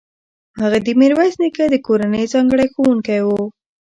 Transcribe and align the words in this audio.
هغه 0.61 0.77
د 0.85 0.87
میرویس 0.99 1.35
نیکه 1.41 1.65
د 1.69 1.75
کورنۍ 1.85 2.23
ځانګړی 2.33 2.67
ښوونکی 2.73 3.19
و. 3.23 3.27